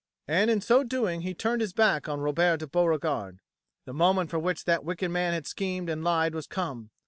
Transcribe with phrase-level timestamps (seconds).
[0.27, 3.39] And in so doing he turned his back on Robert de Beauregard.
[3.85, 6.89] The moment for which that wicked man had schemed and lied was come.